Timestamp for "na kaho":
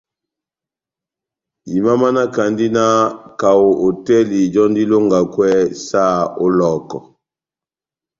2.75-3.67